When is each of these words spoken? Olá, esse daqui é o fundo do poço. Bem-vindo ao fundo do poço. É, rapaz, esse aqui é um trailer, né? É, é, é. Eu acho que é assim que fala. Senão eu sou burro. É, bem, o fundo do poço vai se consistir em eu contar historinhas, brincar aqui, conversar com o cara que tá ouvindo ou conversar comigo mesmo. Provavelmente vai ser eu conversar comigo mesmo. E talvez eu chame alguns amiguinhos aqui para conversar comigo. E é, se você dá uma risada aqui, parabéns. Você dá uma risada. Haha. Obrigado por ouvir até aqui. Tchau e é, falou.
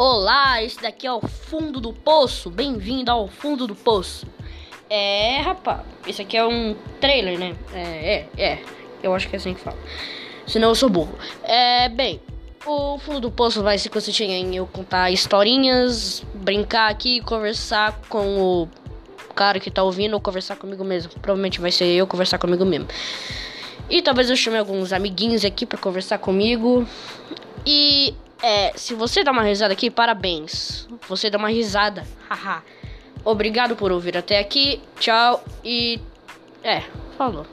Olá, 0.00 0.62
esse 0.62 0.80
daqui 0.80 1.08
é 1.08 1.12
o 1.12 1.20
fundo 1.20 1.80
do 1.80 1.92
poço. 1.92 2.50
Bem-vindo 2.50 3.10
ao 3.10 3.26
fundo 3.26 3.66
do 3.66 3.74
poço. 3.74 4.28
É, 4.88 5.40
rapaz, 5.40 5.80
esse 6.06 6.22
aqui 6.22 6.36
é 6.36 6.46
um 6.46 6.76
trailer, 7.00 7.36
né? 7.36 7.56
É, 7.74 8.28
é, 8.38 8.42
é. 8.44 8.62
Eu 9.02 9.12
acho 9.12 9.28
que 9.28 9.34
é 9.34 9.38
assim 9.38 9.54
que 9.54 9.60
fala. 9.60 9.76
Senão 10.46 10.68
eu 10.68 10.76
sou 10.76 10.88
burro. 10.88 11.18
É, 11.42 11.88
bem, 11.88 12.20
o 12.64 12.96
fundo 13.00 13.18
do 13.18 13.28
poço 13.32 13.60
vai 13.60 13.76
se 13.76 13.88
consistir 13.88 14.22
em 14.22 14.54
eu 14.54 14.68
contar 14.68 15.10
historinhas, 15.10 16.24
brincar 16.32 16.88
aqui, 16.88 17.20
conversar 17.20 18.00
com 18.08 18.62
o 18.62 18.68
cara 19.34 19.58
que 19.58 19.68
tá 19.68 19.82
ouvindo 19.82 20.14
ou 20.14 20.20
conversar 20.20 20.54
comigo 20.54 20.84
mesmo. 20.84 21.10
Provavelmente 21.20 21.60
vai 21.60 21.72
ser 21.72 21.86
eu 21.86 22.06
conversar 22.06 22.38
comigo 22.38 22.64
mesmo. 22.64 22.86
E 23.90 24.00
talvez 24.00 24.30
eu 24.30 24.36
chame 24.36 24.58
alguns 24.58 24.92
amiguinhos 24.92 25.44
aqui 25.44 25.66
para 25.66 25.76
conversar 25.76 26.18
comigo. 26.18 26.86
E 27.66 28.14
é, 28.42 28.72
se 28.76 28.94
você 28.94 29.24
dá 29.24 29.32
uma 29.32 29.42
risada 29.42 29.72
aqui, 29.72 29.90
parabéns. 29.90 30.88
Você 31.08 31.28
dá 31.30 31.38
uma 31.38 31.48
risada. 31.50 32.06
Haha. 32.28 32.62
Obrigado 33.24 33.76
por 33.76 33.90
ouvir 33.92 34.16
até 34.16 34.38
aqui. 34.38 34.80
Tchau 34.98 35.42
e 35.64 36.00
é, 36.62 36.82
falou. 37.16 37.46